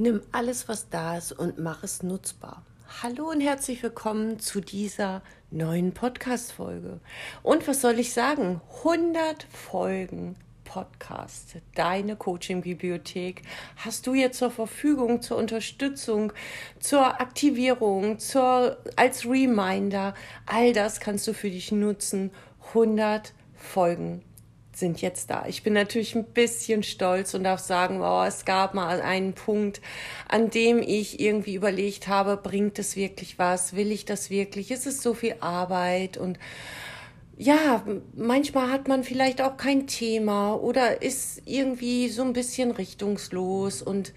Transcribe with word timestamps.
Nimm 0.00 0.22
alles, 0.30 0.68
was 0.68 0.88
da 0.90 1.18
ist 1.18 1.32
und 1.32 1.58
mach 1.58 1.82
es 1.82 2.04
nutzbar. 2.04 2.64
Hallo 3.02 3.30
und 3.30 3.40
herzlich 3.40 3.82
willkommen 3.82 4.38
zu 4.38 4.60
dieser 4.60 5.22
neuen 5.50 5.92
Podcast-Folge. 5.92 7.00
Und 7.42 7.66
was 7.66 7.80
soll 7.80 7.98
ich 7.98 8.12
sagen? 8.12 8.60
100 8.84 9.42
Folgen 9.50 10.36
Podcast, 10.62 11.56
deine 11.74 12.14
Coaching-Bibliothek 12.14 13.42
hast 13.74 14.06
du 14.06 14.14
jetzt 14.14 14.38
zur 14.38 14.52
Verfügung, 14.52 15.20
zur 15.20 15.36
Unterstützung, 15.36 16.32
zur 16.78 17.20
Aktivierung, 17.20 18.20
zur, 18.20 18.76
als 18.94 19.26
Reminder. 19.26 20.14
All 20.46 20.72
das 20.72 21.00
kannst 21.00 21.26
du 21.26 21.34
für 21.34 21.50
dich 21.50 21.72
nutzen. 21.72 22.30
100 22.72 23.32
Folgen 23.56 24.22
sind 24.78 25.00
jetzt 25.00 25.30
da. 25.30 25.44
Ich 25.46 25.62
bin 25.62 25.72
natürlich 25.72 26.14
ein 26.14 26.24
bisschen 26.24 26.82
stolz 26.82 27.34
und 27.34 27.44
darf 27.44 27.60
sagen, 27.60 28.00
oh, 28.00 28.24
es 28.24 28.44
gab 28.44 28.74
mal 28.74 29.00
einen 29.00 29.32
Punkt, 29.32 29.80
an 30.28 30.50
dem 30.50 30.78
ich 30.78 31.20
irgendwie 31.20 31.54
überlegt 31.54 32.08
habe, 32.08 32.36
bringt 32.36 32.78
es 32.78 32.96
wirklich 32.96 33.38
was? 33.38 33.74
Will 33.74 33.92
ich 33.92 34.04
das 34.04 34.30
wirklich? 34.30 34.70
Ist 34.70 34.86
es 34.86 35.02
so 35.02 35.14
viel 35.14 35.36
Arbeit? 35.40 36.16
Und 36.16 36.38
ja, 37.36 37.84
manchmal 38.14 38.70
hat 38.70 38.88
man 38.88 39.04
vielleicht 39.04 39.40
auch 39.40 39.56
kein 39.56 39.86
Thema 39.86 40.54
oder 40.54 41.02
ist 41.02 41.42
irgendwie 41.44 42.08
so 42.08 42.22
ein 42.22 42.32
bisschen 42.32 42.72
richtungslos 42.72 43.80
und 43.82 44.12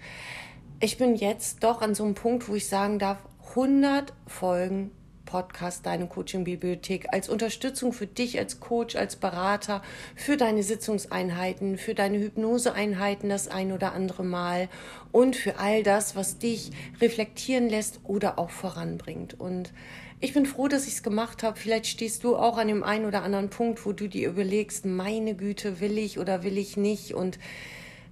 ich 0.80 0.98
bin 0.98 1.14
jetzt 1.14 1.62
doch 1.62 1.80
an 1.80 1.94
so 1.94 2.02
einem 2.02 2.14
Punkt, 2.14 2.48
wo 2.48 2.56
ich 2.56 2.66
sagen 2.66 2.98
darf, 2.98 3.18
100 3.50 4.12
Folgen 4.26 4.90
Podcast 5.24 5.86
Deine 5.86 6.06
Coaching-Bibliothek 6.06 7.06
als 7.12 7.28
Unterstützung 7.28 7.92
für 7.92 8.06
dich 8.06 8.38
als 8.38 8.60
Coach, 8.60 8.96
als 8.96 9.16
Berater, 9.16 9.82
für 10.14 10.36
deine 10.36 10.62
Sitzungseinheiten, 10.62 11.78
für 11.78 11.94
deine 11.94 12.18
Hypnoseeinheiten 12.18 13.28
das 13.28 13.48
ein 13.48 13.72
oder 13.72 13.92
andere 13.92 14.24
Mal 14.24 14.68
und 15.10 15.36
für 15.36 15.58
all 15.58 15.82
das, 15.82 16.16
was 16.16 16.38
dich 16.38 16.70
reflektieren 17.00 17.68
lässt 17.68 18.00
oder 18.04 18.38
auch 18.38 18.50
voranbringt. 18.50 19.38
Und 19.38 19.72
ich 20.20 20.34
bin 20.34 20.46
froh, 20.46 20.68
dass 20.68 20.86
ich 20.86 20.94
es 20.94 21.02
gemacht 21.02 21.42
habe. 21.42 21.58
Vielleicht 21.58 21.86
stehst 21.86 22.22
du 22.22 22.36
auch 22.36 22.56
an 22.56 22.68
dem 22.68 22.84
einen 22.84 23.06
oder 23.06 23.24
anderen 23.24 23.50
Punkt, 23.50 23.84
wo 23.84 23.92
du 23.92 24.08
dir 24.08 24.28
überlegst, 24.28 24.86
meine 24.86 25.34
Güte, 25.34 25.80
will 25.80 25.98
ich 25.98 26.18
oder 26.18 26.44
will 26.44 26.58
ich 26.58 26.76
nicht 26.76 27.14
und 27.14 27.38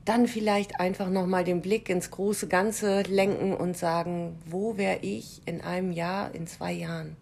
dann 0.05 0.27
vielleicht 0.27 0.81
einfach 0.81 1.09
nochmal 1.09 1.45
den 1.45 1.61
Blick 1.61 1.89
ins 1.89 2.11
große 2.11 2.49
Ganze 2.49 3.03
lenken 3.03 3.55
und 3.55 3.77
sagen, 3.77 4.39
wo 4.47 4.77
wäre 4.77 4.99
ich 5.03 5.43
in 5.47 5.61
einem 5.61 5.93
Jahr, 5.93 6.35
in 6.35 6.47
zwei 6.47 6.73
Jahren? 6.73 7.17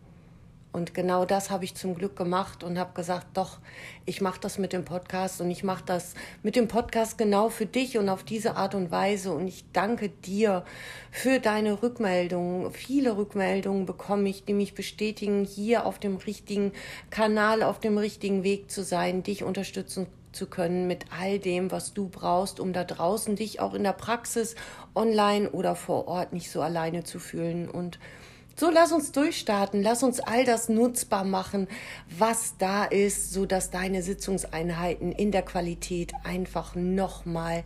Und 0.70 0.94
genau 0.94 1.24
das 1.24 1.50
habe 1.50 1.64
ich 1.64 1.74
zum 1.74 1.94
Glück 1.94 2.14
gemacht 2.14 2.62
und 2.62 2.78
habe 2.78 2.92
gesagt, 2.92 3.26
doch, 3.34 3.58
ich 4.04 4.20
mache 4.20 4.38
das 4.40 4.58
mit 4.58 4.72
dem 4.72 4.84
Podcast 4.84 5.40
und 5.40 5.50
ich 5.50 5.64
mache 5.64 5.82
das 5.84 6.14
mit 6.42 6.56
dem 6.56 6.68
Podcast 6.68 7.16
genau 7.16 7.48
für 7.48 7.66
dich 7.66 7.96
und 7.96 8.08
auf 8.08 8.22
diese 8.22 8.54
Art 8.54 8.74
und 8.74 8.90
Weise. 8.90 9.32
Und 9.32 9.48
ich 9.48 9.64
danke 9.72 10.10
dir 10.10 10.64
für 11.10 11.40
deine 11.40 11.82
Rückmeldungen. 11.82 12.70
Viele 12.72 13.16
Rückmeldungen 13.16 13.86
bekomme 13.86 14.28
ich, 14.28 14.44
die 14.44 14.52
mich 14.52 14.74
bestätigen, 14.74 15.44
hier 15.44 15.86
auf 15.86 15.98
dem 15.98 16.16
richtigen 16.16 16.72
Kanal, 17.10 17.62
auf 17.62 17.80
dem 17.80 17.96
richtigen 17.96 18.44
Weg 18.44 18.70
zu 18.70 18.84
sein, 18.84 19.22
dich 19.22 19.42
unterstützen 19.44 20.06
zu 20.38 20.46
können 20.46 20.86
mit 20.86 21.04
all 21.18 21.38
dem, 21.38 21.70
was 21.70 21.92
du 21.92 22.08
brauchst, 22.08 22.60
um 22.60 22.72
da 22.72 22.84
draußen 22.84 23.36
dich 23.36 23.60
auch 23.60 23.74
in 23.74 23.82
der 23.82 23.92
Praxis, 23.92 24.54
online 24.94 25.50
oder 25.50 25.74
vor 25.74 26.08
Ort 26.08 26.32
nicht 26.32 26.50
so 26.50 26.62
alleine 26.62 27.04
zu 27.04 27.18
fühlen. 27.18 27.68
Und 27.68 27.98
so 28.56 28.70
lass 28.70 28.90
uns 28.92 29.12
durchstarten, 29.12 29.82
lass 29.82 30.02
uns 30.02 30.20
all 30.20 30.44
das 30.44 30.68
nutzbar 30.68 31.24
machen, 31.24 31.68
was 32.08 32.56
da 32.58 32.84
ist, 32.84 33.32
so 33.32 33.46
dass 33.46 33.70
deine 33.70 34.02
Sitzungseinheiten 34.02 35.12
in 35.12 35.30
der 35.30 35.42
Qualität 35.42 36.12
einfach 36.24 36.74
nochmal 36.74 37.64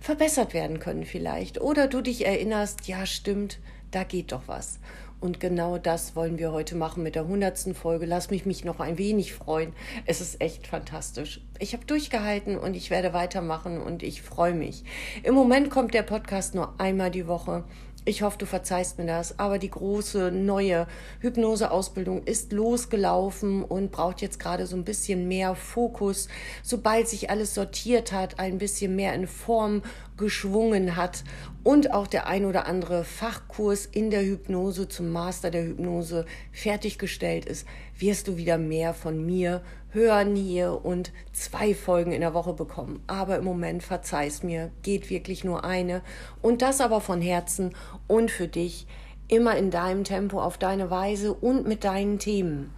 verbessert 0.00 0.54
werden 0.54 0.80
können 0.80 1.04
vielleicht. 1.04 1.60
Oder 1.60 1.86
du 1.86 2.00
dich 2.00 2.24
erinnerst, 2.24 2.88
ja 2.88 3.06
stimmt, 3.06 3.58
da 3.92 4.04
geht 4.04 4.32
doch 4.32 4.42
was. 4.46 4.80
Und 5.20 5.38
genau 5.38 5.78
das 5.78 6.16
wollen 6.16 6.36
wir 6.36 6.50
heute 6.50 6.74
machen 6.74 7.04
mit 7.04 7.14
der 7.14 7.28
hundertsten 7.28 7.76
Folge. 7.76 8.06
Lass 8.06 8.30
mich 8.30 8.44
mich 8.44 8.64
noch 8.64 8.80
ein 8.80 8.98
wenig 8.98 9.34
freuen. 9.34 9.72
Es 10.04 10.20
ist 10.20 10.40
echt 10.40 10.66
fantastisch. 10.66 11.40
Ich 11.60 11.74
habe 11.74 11.84
durchgehalten 11.84 12.58
und 12.58 12.74
ich 12.74 12.90
werde 12.90 13.12
weitermachen 13.12 13.80
und 13.80 14.02
ich 14.02 14.20
freue 14.20 14.54
mich. 14.54 14.82
Im 15.22 15.34
Moment 15.34 15.70
kommt 15.70 15.94
der 15.94 16.02
Podcast 16.02 16.56
nur 16.56 16.74
einmal 16.80 17.12
die 17.12 17.28
Woche. 17.28 17.62
Ich 18.04 18.22
hoffe, 18.22 18.36
du 18.36 18.46
verzeihst 18.46 18.98
mir 18.98 19.06
das, 19.06 19.38
aber 19.38 19.60
die 19.60 19.70
große 19.70 20.32
neue 20.32 20.88
Hypnoseausbildung 21.20 22.24
ist 22.24 22.52
losgelaufen 22.52 23.62
und 23.62 23.92
braucht 23.92 24.22
jetzt 24.22 24.40
gerade 24.40 24.66
so 24.66 24.74
ein 24.74 24.82
bisschen 24.82 25.28
mehr 25.28 25.54
Fokus. 25.54 26.26
Sobald 26.64 27.06
sich 27.06 27.30
alles 27.30 27.54
sortiert 27.54 28.10
hat, 28.10 28.40
ein 28.40 28.58
bisschen 28.58 28.96
mehr 28.96 29.14
in 29.14 29.28
Form 29.28 29.82
geschwungen 30.22 30.96
hat 30.96 31.24
und 31.64 31.92
auch 31.92 32.06
der 32.06 32.26
ein 32.26 32.46
oder 32.46 32.66
andere 32.66 33.04
Fachkurs 33.04 33.84
in 33.84 34.10
der 34.10 34.22
Hypnose 34.22 34.88
zum 34.88 35.10
Master 35.10 35.50
der 35.50 35.64
Hypnose 35.64 36.24
fertiggestellt 36.52 37.44
ist, 37.44 37.66
wirst 37.98 38.28
du 38.28 38.36
wieder 38.36 38.56
mehr 38.56 38.94
von 38.94 39.26
mir 39.26 39.62
hören 39.90 40.34
hier 40.36 40.84
und 40.84 41.12
zwei 41.32 41.74
Folgen 41.74 42.12
in 42.12 42.22
der 42.22 42.34
Woche 42.34 42.54
bekommen. 42.54 43.02
Aber 43.06 43.36
im 43.36 43.44
Moment 43.44 43.82
verzeih's 43.82 44.42
mir, 44.42 44.70
geht 44.82 45.10
wirklich 45.10 45.44
nur 45.44 45.64
eine 45.64 46.02
und 46.40 46.62
das 46.62 46.80
aber 46.80 47.00
von 47.00 47.20
Herzen 47.20 47.74
und 48.06 48.30
für 48.30 48.48
dich 48.48 48.86
immer 49.28 49.56
in 49.56 49.70
deinem 49.70 50.04
Tempo, 50.04 50.40
auf 50.40 50.58
deine 50.58 50.90
Weise 50.90 51.32
und 51.32 51.66
mit 51.66 51.84
deinen 51.84 52.18
Themen. 52.18 52.70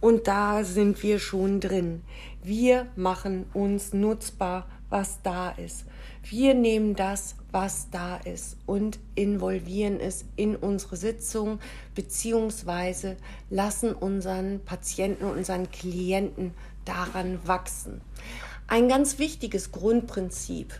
Und 0.00 0.28
da 0.28 0.62
sind 0.62 1.02
wir 1.02 1.18
schon 1.18 1.60
drin. 1.60 2.02
Wir 2.42 2.86
machen 2.96 3.46
uns 3.54 3.92
nutzbar, 3.92 4.66
was 4.90 5.22
da 5.22 5.50
ist. 5.50 5.84
Wir 6.24 6.54
nehmen 6.54 6.94
das, 6.94 7.34
was 7.50 7.90
da 7.90 8.16
ist 8.16 8.56
und 8.64 8.98
involvieren 9.14 9.98
es 10.00 10.24
in 10.36 10.56
unsere 10.56 10.96
Sitzung 10.96 11.58
beziehungsweise 11.94 13.16
lassen 13.50 13.92
unseren 13.92 14.60
Patienten, 14.64 15.24
unseren 15.24 15.70
Klienten 15.70 16.54
daran 16.84 17.40
wachsen. 17.46 18.00
Ein 18.68 18.88
ganz 18.88 19.18
wichtiges 19.18 19.72
Grundprinzip 19.72 20.72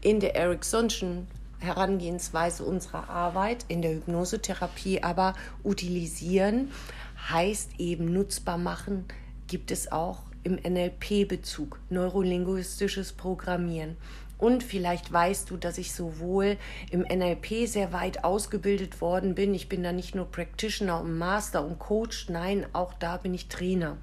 in 0.00 0.20
der 0.20 0.34
Ericksonschen 0.34 1.28
Herangehensweise 1.60 2.64
unserer 2.64 3.10
Arbeit 3.10 3.66
in 3.68 3.82
der 3.82 3.92
Hypnosetherapie 3.92 5.02
aber 5.02 5.34
utilisieren 5.62 6.72
heißt 7.28 7.72
eben 7.78 8.12
nutzbar 8.12 8.56
machen, 8.56 9.04
gibt 9.46 9.70
es 9.70 9.92
auch 9.92 10.22
im 10.42 10.54
NLP-Bezug, 10.54 11.78
neurolinguistisches 11.90 13.12
Programmieren. 13.12 13.98
Und 14.40 14.62
vielleicht 14.62 15.12
weißt 15.12 15.50
du, 15.50 15.58
dass 15.58 15.76
ich 15.76 15.92
sowohl 15.92 16.56
im 16.90 17.02
NLP 17.02 17.66
sehr 17.68 17.92
weit 17.92 18.24
ausgebildet 18.24 19.02
worden 19.02 19.34
bin. 19.34 19.54
Ich 19.54 19.68
bin 19.68 19.82
da 19.82 19.92
nicht 19.92 20.14
nur 20.14 20.24
Practitioner 20.24 21.02
und 21.02 21.18
Master 21.18 21.64
und 21.64 21.78
Coach, 21.78 22.30
nein, 22.30 22.66
auch 22.72 22.94
da 22.94 23.18
bin 23.18 23.34
ich 23.34 23.48
Trainer. 23.48 23.98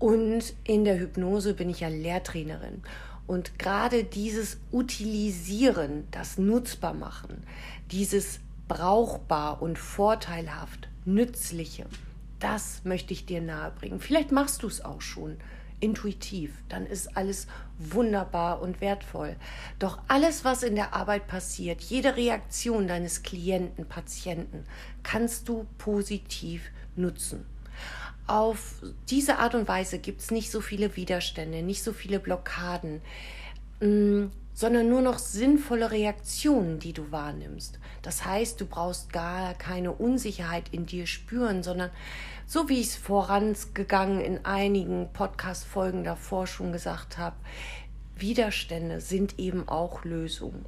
Und 0.00 0.54
in 0.64 0.84
der 0.84 0.98
Hypnose 0.98 1.54
bin 1.54 1.70
ich 1.70 1.80
ja 1.80 1.88
Lehrtrainerin. 1.88 2.82
Und 3.28 3.60
gerade 3.60 4.02
dieses 4.02 4.58
Utilisieren, 4.72 6.08
das 6.10 6.36
nutzbar 6.36 6.94
machen, 6.94 7.44
dieses 7.92 8.40
brauchbar 8.66 9.62
und 9.62 9.78
vorteilhaft, 9.78 10.88
nützliche, 11.04 11.86
das 12.40 12.80
möchte 12.82 13.12
ich 13.12 13.24
dir 13.24 13.40
nahebringen. 13.40 14.00
Vielleicht 14.00 14.32
machst 14.32 14.64
du 14.64 14.66
es 14.66 14.84
auch 14.84 15.00
schon 15.00 15.36
intuitiv, 15.80 16.52
dann 16.68 16.86
ist 16.86 17.16
alles 17.16 17.46
wunderbar 17.78 18.60
und 18.60 18.80
wertvoll. 18.80 19.36
Doch 19.78 19.98
alles, 20.08 20.44
was 20.44 20.62
in 20.62 20.74
der 20.74 20.94
Arbeit 20.94 21.26
passiert, 21.26 21.80
jede 21.80 22.16
Reaktion 22.16 22.86
deines 22.86 23.22
Klienten, 23.22 23.86
Patienten, 23.86 24.64
kannst 25.02 25.48
du 25.48 25.66
positiv 25.78 26.70
nutzen. 26.96 27.46
Auf 28.26 28.82
diese 29.08 29.38
Art 29.38 29.54
und 29.54 29.66
Weise 29.66 29.98
gibt 29.98 30.20
es 30.20 30.30
nicht 30.30 30.50
so 30.50 30.60
viele 30.60 30.94
Widerstände, 30.96 31.62
nicht 31.62 31.82
so 31.82 31.92
viele 31.92 32.20
Blockaden, 32.20 33.00
mm, 33.80 34.26
sondern 34.60 34.90
nur 34.90 35.00
noch 35.00 35.18
sinnvolle 35.18 35.90
Reaktionen, 35.90 36.80
die 36.80 36.92
du 36.92 37.10
wahrnimmst. 37.10 37.78
Das 38.02 38.26
heißt, 38.26 38.60
du 38.60 38.66
brauchst 38.66 39.10
gar 39.10 39.54
keine 39.54 39.90
Unsicherheit 39.90 40.68
in 40.70 40.84
dir 40.84 41.06
spüren, 41.06 41.62
sondern 41.62 41.88
so 42.46 42.68
wie 42.68 42.78
ich 42.78 42.88
es 42.88 42.96
vorangegangen 42.96 44.20
in 44.20 44.44
einigen 44.44 45.08
Podcast-Folgen 45.14 46.04
davor 46.04 46.46
schon 46.46 46.72
gesagt 46.72 47.16
habe, 47.16 47.36
Widerstände 48.16 49.00
sind 49.00 49.38
eben 49.38 49.66
auch 49.66 50.04
Lösungen. 50.04 50.66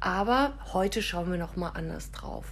Aber 0.00 0.52
heute 0.74 1.00
schauen 1.00 1.30
wir 1.30 1.38
noch 1.38 1.56
mal 1.56 1.70
anders 1.70 2.10
drauf. 2.10 2.44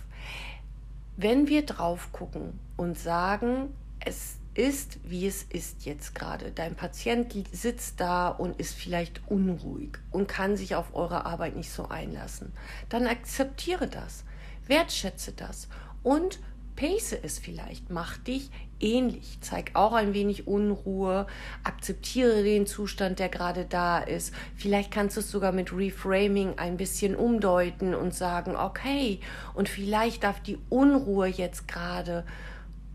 Wenn 1.19 1.49
wir 1.49 1.67
drauf 1.67 2.13
gucken 2.13 2.59
und 2.79 2.99
sagen, 2.99 3.75
es 4.01 4.38
ist, 4.59 4.99
wie 5.05 5.27
es 5.27 5.45
ist 5.45 5.87
jetzt 5.87 6.17
gerade. 6.17 6.51
Dein 6.51 6.75
Patient 6.75 7.33
sitzt 7.53 8.01
da 8.01 8.29
und 8.29 8.59
ist 8.59 8.75
vielleicht 8.75 9.23
unruhig 9.29 9.99
und 10.11 10.27
kann 10.27 10.57
sich 10.57 10.75
auf 10.75 10.95
eure 10.95 11.27
Arbeit 11.27 11.55
nicht 11.55 11.71
so 11.71 11.89
einlassen. 11.89 12.53
Dann 12.89 13.07
akzeptiere 13.07 13.87
das, 13.87 14.25
wertschätze 14.67 15.33
das 15.33 15.69
und 16.03 16.41
pace 16.75 17.17
es 17.23 17.39
vielleicht, 17.39 17.91
mach 17.91 18.19
dich 18.19 18.51
ähnlich, 18.81 19.39
zeig 19.41 19.73
auch 19.75 19.93
ein 19.93 20.13
wenig 20.13 20.49
Unruhe, 20.49 21.27
akzeptiere 21.63 22.43
den 22.43 22.67
Zustand, 22.67 23.21
der 23.21 23.29
gerade 23.29 23.65
da 23.65 23.99
ist. 23.99 24.35
Vielleicht 24.57 24.91
kannst 24.91 25.17
du 25.17 25.21
es 25.21 25.31
sogar 25.31 25.53
mit 25.53 25.73
Reframing 25.73 26.59
ein 26.59 26.77
bisschen 26.77 27.15
umdeuten 27.15 27.95
und 27.95 28.13
sagen, 28.13 28.57
okay, 28.57 29.21
und 29.55 29.69
vielleicht 29.69 30.25
darf 30.25 30.41
die 30.41 30.59
Unruhe 30.69 31.29
jetzt 31.29 31.69
gerade 31.69 32.25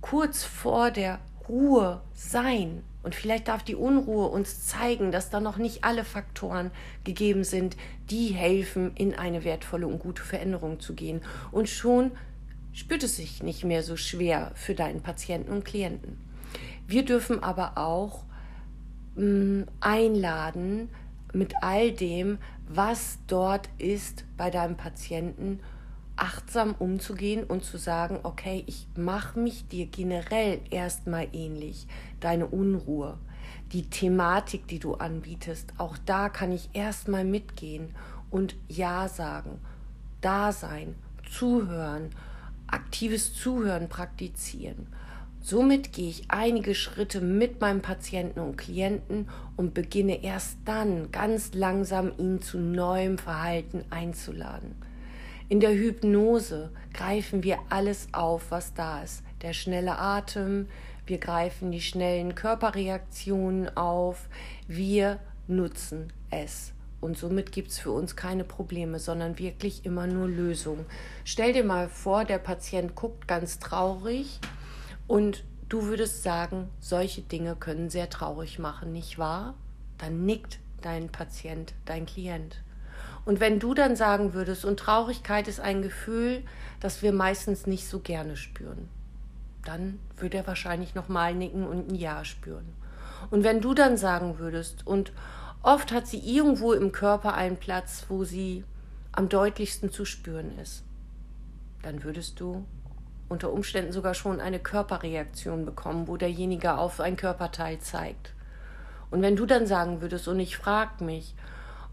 kurz 0.02 0.44
vor 0.44 0.92
der 0.92 1.20
Ruhe 1.48 2.02
sein. 2.14 2.84
Und 3.04 3.16
vielleicht 3.16 3.50
darf 3.50 3.64
die 3.64 3.76
Unruhe 3.76 4.28
uns 4.28 4.66
zeigen, 4.66 5.12
dass 5.12 5.30
da 5.30 5.42
noch 5.42 5.58
nicht 5.58 5.84
alle 5.84 6.06
Faktoren 6.06 6.72
gegeben 7.04 7.44
sind, 7.44 7.76
die 8.10 8.28
helfen, 8.28 8.92
in 8.96 9.14
eine 9.14 9.44
wertvolle 9.44 9.88
und 9.88 10.00
gute 10.00 10.24
Veränderung 10.24 10.80
zu 10.80 10.94
gehen. 10.94 11.22
Und 11.52 11.68
schon 11.68 12.12
spürt 12.72 13.04
es 13.04 13.18
sich 13.18 13.44
nicht 13.44 13.66
mehr 13.66 13.84
so 13.84 13.98
schwer 13.98 14.52
für 14.56 14.74
deinen 14.74 15.02
Patienten 15.02 15.52
und 15.52 15.66
Klienten. 15.66 16.18
Wir 16.88 17.04
dürfen 17.04 17.44
aber 17.44 17.78
auch 17.78 18.24
mh, 19.16 19.26
mm, 19.26 19.68
einladen 19.82 20.90
mit 21.34 21.56
all 21.62 21.92
dem, 21.92 22.38
was 22.68 23.20
dort 23.28 23.70
ist 23.78 24.26
bei 24.38 24.50
deinem 24.50 24.78
Patienten 24.78 25.60
achtsam 26.16 26.76
umzugehen 26.78 27.44
und 27.44 27.64
zu 27.64 27.78
sagen, 27.78 28.20
okay, 28.24 28.64
ich 28.68 28.88
mache 28.96 29.40
mich 29.40 29.68
dir 29.68 29.88
generell 29.88 30.60
erstmal 30.70 31.28
ähnlich, 31.34 31.88
deine 32.20 32.48
Unruhe, 32.48 33.18
die 33.72 33.90
Thematik, 33.90 34.68
die 34.68 34.80
du 34.80 34.96
anbietest, 34.96 35.74
auch 35.78 35.98
da 36.06 36.30
kann 36.30 36.52
ich 36.52 36.70
erstmal 36.74 37.26
mitgehen 37.26 37.90
und 38.30 38.56
Ja 38.68 39.08
sagen, 39.08 39.60
da 40.22 40.52
sein, 40.52 40.96
zuhören, 41.30 42.12
aktives 42.68 43.34
Zuhören 43.34 43.90
praktizieren. 43.90 44.88
Somit 45.42 45.92
gehe 45.92 46.10
ich 46.10 46.32
einige 46.32 46.74
Schritte 46.74 47.20
mit 47.20 47.60
meinem 47.60 47.82
Patienten 47.82 48.40
und 48.40 48.56
Klienten 48.56 49.28
und 49.58 49.74
beginne 49.74 50.24
erst 50.24 50.58
dann 50.64 51.12
ganz 51.12 51.54
langsam 51.54 52.14
ihn 52.18 52.42
zu 52.42 52.58
neuem 52.58 53.18
Verhalten 53.18 53.84
einzuladen. 53.90 54.76
In 55.54 55.60
der 55.60 55.76
Hypnose 55.76 56.72
greifen 56.96 57.44
wir 57.44 57.60
alles 57.70 58.08
auf, 58.12 58.50
was 58.50 58.74
da 58.74 59.04
ist. 59.04 59.22
Der 59.44 59.54
schnelle 59.54 60.00
Atem, 60.00 60.68
wir 61.06 61.20
greifen 61.20 61.72
die 61.72 61.80
schnellen 61.80 62.34
Körperreaktionen 62.34 63.78
auf, 63.78 64.30
wir 64.68 65.20
nutzen 65.46 66.12
es. 66.32 66.74
Und 67.02 67.20
somit 67.20 67.52
gibt 67.52 67.70
es 67.70 67.78
für 67.78 67.92
uns 67.92 68.16
keine 68.16 68.44
Probleme, 68.44 68.98
sondern 68.98 69.38
wirklich 69.38 69.86
immer 69.86 70.08
nur 70.08 70.28
Lösungen. 70.28 70.88
Stell 71.24 71.54
dir 71.54 71.64
mal 71.64 71.88
vor, 71.88 72.26
der 72.26 72.40
Patient 72.40 72.96
guckt 72.96 73.28
ganz 73.28 73.60
traurig 73.60 74.40
und 75.06 75.44
du 75.70 75.84
würdest 75.84 76.24
sagen, 76.24 76.68
solche 76.80 77.22
Dinge 77.22 77.56
können 77.56 77.92
sehr 77.92 78.10
traurig 78.10 78.58
machen, 78.58 78.92
nicht 78.92 79.20
wahr? 79.20 79.54
Dann 80.00 80.26
nickt 80.26 80.58
dein 80.82 81.10
Patient, 81.10 81.76
dein 81.86 82.08
Klient. 82.08 82.64
Und 83.26 83.40
wenn 83.40 83.60
du 83.60 83.74
dann 83.74 83.96
sagen 83.96 84.34
würdest, 84.34 84.66
und 84.66 84.80
Traurigkeit 84.80 85.48
ist 85.48 85.60
ein 85.60 85.82
Gefühl, 85.82 86.44
das 86.80 87.02
wir 87.02 87.14
meistens 87.14 87.68
nicht 87.68 87.88
so 87.88 88.00
gerne 88.00 88.36
spüren, 88.36 88.90
dann 89.66 90.00
würde 90.18 90.38
er 90.38 90.48
wahrscheinlich 90.48 90.96
nochmal 90.96 91.34
nicken 91.34 91.66
und 91.66 91.92
ein 91.92 91.96
Ja 91.96 92.26
spüren. 92.26 92.74
Und 93.32 93.44
wenn 93.44 93.62
du 93.62 93.74
dann 93.74 93.98
sagen 93.98 94.40
würdest, 94.40 94.86
und 94.86 95.14
oft 95.62 95.92
hat 95.92 96.08
sie 96.08 96.20
irgendwo 96.20 96.74
im 96.74 96.92
Körper 96.92 97.34
einen 97.34 97.58
Platz, 97.58 98.06
wo 98.10 98.26
sie 98.26 98.66
am 99.14 99.30
deutlichsten 99.30 99.92
zu 99.92 100.04
spüren 100.04 100.58
ist, 100.60 100.84
dann 101.82 102.04
würdest 102.04 102.40
du 102.40 102.66
unter 103.30 103.52
Umständen 103.52 103.94
sogar 103.94 104.14
schon 104.14 104.42
eine 104.42 104.60
Körperreaktion 104.60 105.66
bekommen, 105.66 106.08
wo 106.08 106.18
derjenige 106.18 106.78
auf 106.78 107.00
ein 107.00 107.16
Körperteil 107.16 107.80
zeigt. 107.80 108.34
Und 109.12 109.22
wenn 109.22 109.36
du 109.36 109.46
dann 109.46 109.68
sagen 109.68 110.02
würdest, 110.02 110.28
und 110.28 110.40
ich 110.40 110.58
frage 110.58 111.04
mich, 111.04 111.36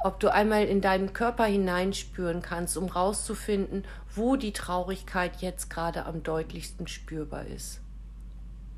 ob 0.02 0.18
du 0.20 0.32
einmal 0.32 0.64
in 0.64 0.80
deinen 0.80 1.12
Körper 1.12 1.44
hineinspüren 1.44 2.42
kannst, 2.42 2.76
um 2.76 2.86
rauszufinden, 2.86 3.84
wo 4.14 4.36
die 4.36 4.52
Traurigkeit 4.52 5.42
jetzt 5.42 5.68
gerade 5.68 6.06
am 6.06 6.22
deutlichsten 6.22 6.86
spürbar 6.86 7.46
ist. 7.46 7.80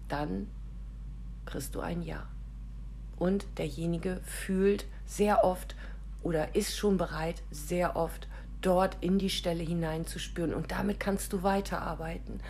Dann 0.09 0.49
kriegst 1.47 1.75
du 1.75 1.81
ein 1.81 2.03
Ja. 2.03 2.27
Und 3.17 3.47
derjenige 3.59 4.21
fühlt 4.25 4.85
sehr 5.07 5.45
oft 5.45 5.77
oder 6.23 6.57
ist 6.57 6.77
schon 6.77 6.97
bereit, 6.97 7.43
sehr 7.51 7.95
oft 7.95 8.27
dort 8.61 8.97
in 9.01 9.19
die 9.19 9.31
Stelle 9.31 9.63
hineinzuspüren. 9.63 10.55
Und 10.55 10.73
damit 10.73 10.99
kannst 10.99 11.33
du 11.33 11.43
weiterarbeiten. 11.43 12.41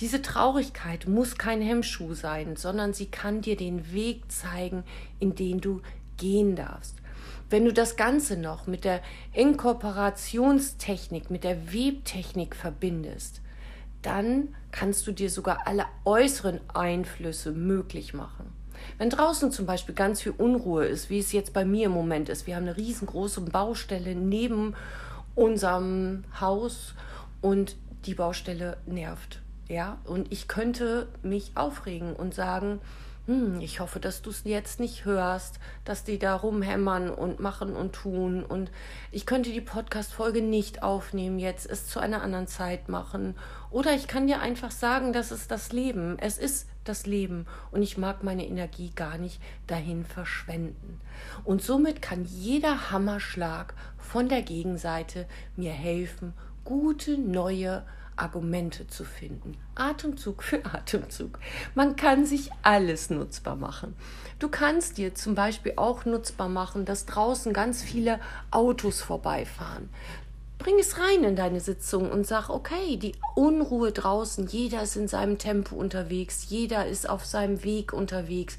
Diese 0.00 0.22
Traurigkeit 0.22 1.06
muss 1.06 1.38
kein 1.38 1.60
Hemmschuh 1.60 2.14
sein, 2.14 2.56
sondern 2.56 2.92
sie 2.92 3.06
kann 3.06 3.40
dir 3.40 3.56
den 3.56 3.92
Weg 3.92 4.30
zeigen, 4.30 4.84
in 5.20 5.34
den 5.34 5.60
du 5.60 5.80
gehen 6.16 6.56
darfst. 6.56 6.96
Wenn 7.48 7.64
du 7.64 7.72
das 7.72 7.96
Ganze 7.96 8.36
noch 8.36 8.66
mit 8.66 8.84
der 8.84 9.00
Inkorporationstechnik, 9.32 11.30
mit 11.30 11.44
der 11.44 11.72
Webtechnik 11.72 12.56
verbindest, 12.56 13.40
dann 14.02 14.54
kannst 14.72 15.06
du 15.06 15.12
dir 15.12 15.30
sogar 15.30 15.66
alle 15.66 15.84
äußeren 16.04 16.60
Einflüsse 16.74 17.52
möglich 17.52 18.14
machen. 18.14 18.52
Wenn 18.98 19.10
draußen 19.10 19.52
zum 19.52 19.66
Beispiel 19.66 19.94
ganz 19.94 20.22
viel 20.22 20.34
Unruhe 20.36 20.86
ist, 20.86 21.08
wie 21.08 21.18
es 21.18 21.32
jetzt 21.32 21.52
bei 21.52 21.64
mir 21.64 21.86
im 21.86 21.92
Moment 21.92 22.28
ist, 22.28 22.46
wir 22.46 22.56
haben 22.56 22.64
eine 22.64 22.76
riesengroße 22.76 23.40
Baustelle 23.42 24.14
neben 24.14 24.74
unserem 25.34 26.24
Haus 26.40 26.94
und 27.40 27.76
die 28.06 28.14
Baustelle 28.14 28.76
nervt. 28.86 29.40
Ja, 29.68 29.98
und 30.04 30.32
ich 30.32 30.46
könnte 30.48 31.08
mich 31.22 31.52
aufregen 31.56 32.14
und 32.14 32.34
sagen, 32.34 32.80
hm, 33.26 33.60
ich 33.60 33.80
hoffe, 33.80 33.98
dass 33.98 34.22
du 34.22 34.30
es 34.30 34.44
jetzt 34.44 34.78
nicht 34.78 35.04
hörst, 35.04 35.58
dass 35.84 36.04
die 36.04 36.18
da 36.18 36.36
rumhämmern 36.36 37.10
und 37.10 37.40
machen 37.40 37.74
und 37.74 37.92
tun. 37.92 38.44
Und 38.44 38.70
ich 39.10 39.26
könnte 39.26 39.50
die 39.50 39.60
Podcast-Folge 39.60 40.42
nicht 40.42 40.84
aufnehmen, 40.84 41.40
jetzt 41.40 41.68
es 41.68 41.88
zu 41.88 41.98
einer 41.98 42.22
anderen 42.22 42.46
Zeit 42.46 42.88
machen. 42.88 43.34
Oder 43.70 43.94
ich 43.94 44.06
kann 44.06 44.28
dir 44.28 44.40
einfach 44.40 44.70
sagen, 44.70 45.12
das 45.12 45.32
ist 45.32 45.50
das 45.50 45.72
Leben. 45.72 46.16
Es 46.20 46.38
ist 46.38 46.68
das 46.84 47.04
Leben. 47.04 47.46
Und 47.72 47.82
ich 47.82 47.98
mag 47.98 48.22
meine 48.22 48.46
Energie 48.46 48.92
gar 48.94 49.18
nicht 49.18 49.42
dahin 49.66 50.04
verschwenden. 50.04 51.00
Und 51.42 51.62
somit 51.62 52.00
kann 52.02 52.24
jeder 52.24 52.92
Hammerschlag 52.92 53.74
von 53.98 54.28
der 54.28 54.42
Gegenseite 54.42 55.26
mir 55.56 55.72
helfen, 55.72 56.32
gute 56.64 57.18
neue 57.18 57.82
Argumente 58.16 58.86
zu 58.86 59.04
finden. 59.04 59.56
Atemzug 59.74 60.42
für 60.42 60.64
Atemzug. 60.74 61.38
Man 61.74 61.96
kann 61.96 62.26
sich 62.26 62.50
alles 62.62 63.10
nutzbar 63.10 63.56
machen. 63.56 63.94
Du 64.38 64.48
kannst 64.48 64.98
dir 64.98 65.14
zum 65.14 65.34
Beispiel 65.34 65.74
auch 65.76 66.04
nutzbar 66.04 66.48
machen, 66.48 66.84
dass 66.84 67.06
draußen 67.06 67.52
ganz 67.52 67.82
viele 67.82 68.20
Autos 68.50 69.00
vorbeifahren. 69.00 69.88
Bring 70.58 70.78
es 70.78 70.98
rein 70.98 71.22
in 71.24 71.36
deine 71.36 71.60
Sitzung 71.60 72.10
und 72.10 72.26
sag, 72.26 72.48
okay, 72.48 72.96
die 72.96 73.14
Unruhe 73.34 73.92
draußen, 73.92 74.46
jeder 74.46 74.82
ist 74.82 74.96
in 74.96 75.06
seinem 75.06 75.38
Tempo 75.38 75.76
unterwegs, 75.76 76.46
jeder 76.48 76.86
ist 76.86 77.08
auf 77.08 77.26
seinem 77.26 77.62
Weg 77.62 77.92
unterwegs. 77.92 78.56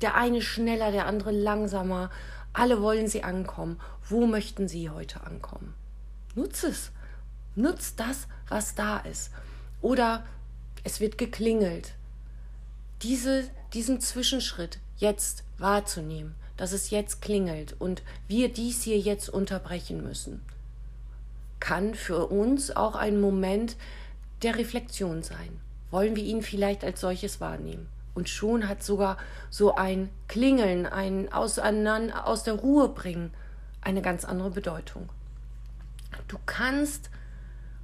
Der 0.00 0.14
eine 0.14 0.42
schneller, 0.42 0.92
der 0.92 1.06
andere 1.06 1.32
langsamer. 1.32 2.10
Alle 2.52 2.80
wollen 2.82 3.08
sie 3.08 3.22
ankommen. 3.22 3.80
Wo 4.08 4.26
möchten 4.26 4.68
sie 4.68 4.90
heute 4.90 5.22
ankommen? 5.24 5.74
Nutze 6.34 6.68
es. 6.68 6.92
Nutz 7.60 7.94
das, 7.96 8.26
was 8.48 8.74
da 8.74 8.98
ist. 8.98 9.30
Oder 9.80 10.24
es 10.84 11.00
wird 11.00 11.18
geklingelt. 11.18 11.92
Diese, 13.02 13.48
diesen 13.72 14.00
Zwischenschritt 14.00 14.78
jetzt 14.96 15.44
wahrzunehmen, 15.58 16.34
dass 16.56 16.72
es 16.72 16.90
jetzt 16.90 17.22
klingelt 17.22 17.74
und 17.78 18.02
wir 18.28 18.52
dies 18.52 18.82
hier 18.82 18.98
jetzt 18.98 19.28
unterbrechen 19.28 20.02
müssen, 20.02 20.42
kann 21.58 21.94
für 21.94 22.26
uns 22.26 22.70
auch 22.74 22.94
ein 22.96 23.20
Moment 23.20 23.76
der 24.42 24.56
Reflexion 24.56 25.22
sein. 25.22 25.60
Wollen 25.90 26.16
wir 26.16 26.24
ihn 26.24 26.42
vielleicht 26.42 26.84
als 26.84 27.00
solches 27.00 27.40
wahrnehmen? 27.40 27.88
Und 28.14 28.28
schon 28.28 28.68
hat 28.68 28.82
sogar 28.82 29.16
so 29.50 29.74
ein 29.74 30.10
Klingeln, 30.28 30.86
ein 30.86 31.32
Auseinander, 31.32 32.26
aus 32.26 32.42
der 32.42 32.54
Ruhe 32.54 32.88
bringen, 32.88 33.32
eine 33.80 34.02
ganz 34.02 34.24
andere 34.24 34.50
Bedeutung. 34.50 35.08
Du 36.28 36.38
kannst 36.44 37.10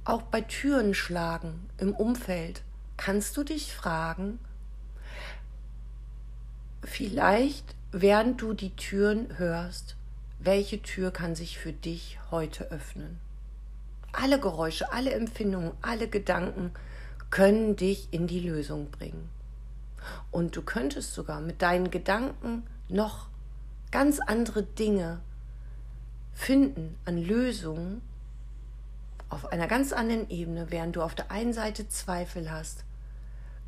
auch 0.09 0.21
bei 0.23 0.41
Türen 0.41 0.93
schlagen 0.93 1.69
im 1.77 1.93
Umfeld, 1.93 2.63
kannst 2.95 3.35
du 3.37 3.43
dich 3.43 3.73
fragen, 3.73 4.39
vielleicht 6.83 7.75
während 7.91 8.41
du 8.41 8.53
die 8.53 8.75
Türen 8.75 9.37
hörst, 9.37 9.95
welche 10.39 10.81
Tür 10.81 11.11
kann 11.11 11.35
sich 11.35 11.57
für 11.57 11.73
dich 11.73 12.19
heute 12.31 12.71
öffnen? 12.71 13.19
Alle 14.13 14.39
Geräusche, 14.39 14.91
alle 14.91 15.11
Empfindungen, 15.11 15.71
alle 15.81 16.07
Gedanken 16.07 16.71
können 17.29 17.75
dich 17.75 18.07
in 18.11 18.27
die 18.27 18.39
Lösung 18.39 18.89
bringen. 18.89 19.29
Und 20.31 20.55
du 20.55 20.61
könntest 20.61 21.13
sogar 21.13 21.41
mit 21.41 21.61
deinen 21.61 21.91
Gedanken 21.91 22.63
noch 22.87 23.27
ganz 23.91 24.19
andere 24.19 24.63
Dinge 24.63 25.19
finden 26.33 26.95
an 27.05 27.17
Lösungen, 27.17 28.01
auf 29.29 29.51
einer 29.51 29.67
ganz 29.67 29.93
anderen 29.93 30.29
Ebene, 30.29 30.67
während 30.69 30.95
du 30.95 31.01
auf 31.01 31.15
der 31.15 31.31
einen 31.31 31.53
Seite 31.53 31.87
Zweifel 31.89 32.51
hast, 32.51 32.83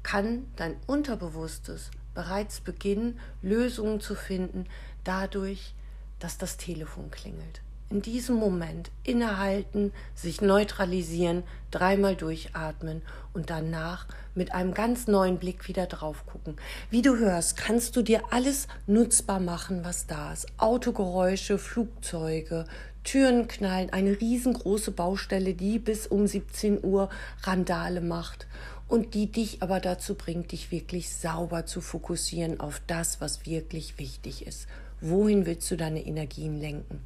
kann 0.04 0.48
dein 0.56 0.76
Unterbewusstes 0.88 1.92
bereits 2.14 2.62
beginnen, 2.62 3.20
Lösungen 3.42 4.00
zu 4.00 4.16
finden, 4.16 4.66
dadurch, 5.04 5.74
dass 6.20 6.38
das 6.38 6.58
Telefon 6.58 7.12
klingelt. 7.12 7.62
In 7.92 8.04
diesem 8.04 8.36
Moment 8.36 8.92
innehalten, 9.04 9.92
sich 10.14 10.42
neutralisieren, 10.42 11.44
dreimal 11.72 12.16
durchatmen 12.16 13.02
und 13.34 13.50
danach 13.50 14.06
mit 14.36 14.54
einem 14.54 14.76
ganz 14.76 15.08
neuen 15.08 15.40
Blick 15.40 15.68
wieder 15.68 15.88
drauf 15.88 16.28
gucken. 16.28 16.56
Wie 16.92 17.02
du 17.02 17.18
hörst, 17.18 17.58
kannst 17.58 17.96
du 17.96 18.04
dir 18.04 18.22
alles 18.30 18.68
nutzbar 18.86 19.40
machen, 19.40 19.84
was 19.84 20.06
da 20.06 20.34
ist. 20.34 20.46
Autogeräusche, 20.58 21.58
Flugzeuge, 21.58 22.66
Türen 23.04 23.48
knallen, 23.48 23.92
eine 23.92 24.20
riesengroße 24.20 24.92
Baustelle, 24.92 25.54
die 25.54 25.80
bis 25.80 26.08
um 26.08 26.28
17 26.28 26.84
Uhr 26.84 27.10
Randale 27.44 28.02
macht 28.02 28.48
und 28.88 29.14
die 29.14 29.32
dich 29.32 29.62
aber 29.62 29.80
dazu 29.80 30.16
bringt, 30.16 30.52
dich 30.52 30.72
wirklich 30.72 31.10
sauber 31.10 31.66
zu 31.66 31.82
fokussieren 31.82 32.60
auf 32.60 32.82
das, 32.88 33.22
was 33.22 33.46
wirklich 33.46 34.00
wichtig 34.00 34.46
ist. 34.46 34.68
Wohin 35.02 35.46
willst 35.46 35.72
du 35.72 35.78
deine 35.78 36.06
Energien 36.06 36.60
lenken? 36.60 37.02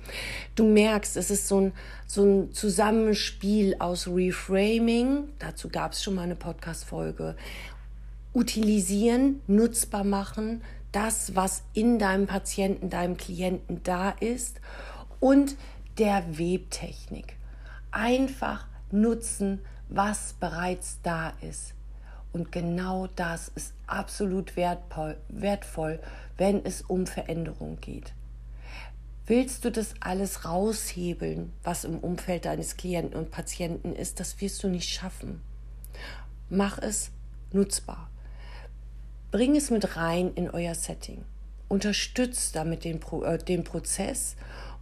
Du 0.55 0.65
merkst, 0.65 1.15
es 1.15 1.29
ist 1.29 1.47
so 1.47 1.61
ein, 1.61 1.73
so 2.07 2.23
ein 2.23 2.51
Zusammenspiel 2.53 3.75
aus 3.77 4.07
Reframing, 4.07 5.25
dazu 5.37 5.69
gab 5.69 5.91
es 5.91 6.01
schon 6.01 6.15
mal 6.15 6.23
eine 6.23 6.35
Podcast-Folge, 6.35 7.35
utilisieren, 8.33 9.41
nutzbar 9.45 10.03
machen, 10.03 10.63
das, 10.91 11.35
was 11.35 11.63
in 11.73 11.99
deinem 11.99 12.25
Patienten, 12.25 12.89
deinem 12.89 13.17
Klienten 13.17 13.81
da 13.83 14.09
ist 14.09 14.59
und 15.19 15.55
der 15.97 16.37
Webtechnik. 16.37 17.37
Einfach 17.91 18.67
nutzen, 18.91 19.59
was 19.89 20.33
bereits 20.33 20.99
da 21.03 21.33
ist. 21.41 21.73
Und 22.31 22.51
genau 22.51 23.07
das 23.15 23.49
ist 23.49 23.73
absolut 23.85 24.55
wertvoll, 24.55 25.99
wenn 26.37 26.65
es 26.65 26.81
um 26.81 27.05
Veränderung 27.05 27.79
geht. 27.79 28.13
Willst 29.25 29.63
du 29.63 29.71
das 29.71 29.93
alles 30.01 30.43
raushebeln, 30.43 31.53
was 31.63 31.85
im 31.85 31.99
Umfeld 31.99 32.45
deines 32.45 32.75
Klienten 32.75 33.17
und 33.17 33.31
Patienten 33.31 33.93
ist, 33.93 34.19
das 34.19 34.41
wirst 34.41 34.63
du 34.63 34.67
nicht 34.67 34.89
schaffen. 34.89 35.41
Mach 36.49 36.77
es 36.77 37.11
nutzbar. 37.51 38.09
Bring 39.31 39.55
es 39.55 39.69
mit 39.69 39.95
rein 39.95 40.33
in 40.35 40.49
euer 40.49 40.75
Setting. 40.75 41.23
Unterstützt 41.69 42.55
damit 42.55 42.83
den, 42.83 42.99
äh, 43.23 43.37
den 43.37 43.63
Prozess 43.63 44.35